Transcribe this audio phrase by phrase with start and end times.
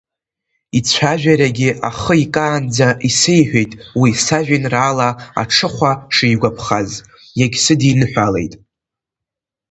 [0.77, 5.09] Ицәажәарагьы ахы икаанӡа исеиҳәеит уи сажәеинраала
[5.41, 6.89] Аҽыхәа шигәаԥхаз,
[7.39, 8.53] иагьсыдирҽхәалеит.